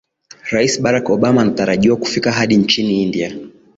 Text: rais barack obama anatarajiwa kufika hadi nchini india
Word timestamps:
rais 0.49 0.79
barack 0.81 1.09
obama 1.09 1.41
anatarajiwa 1.41 1.97
kufika 1.97 2.31
hadi 2.31 2.57
nchini 2.57 3.03
india 3.03 3.33